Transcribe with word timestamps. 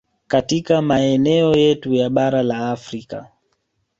Katika 0.27 0.81
maeneo 0.81 1.53
yetu 1.55 1.93
ya 1.93 2.09
bara 2.09 2.43
la 2.43 2.71
Afrika 2.71 3.27